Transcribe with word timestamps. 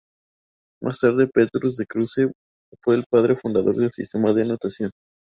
Más 0.81 0.97
tarde, 0.97 1.27
Petrus 1.31 1.77
de 1.77 1.85
Cruce 1.85 2.31
fue 2.83 2.95
el 2.95 3.05
padre 3.07 3.35
fundador 3.35 3.75
del 3.77 3.91
sistema 3.91 4.33
de 4.33 4.45
notación. 4.45 4.89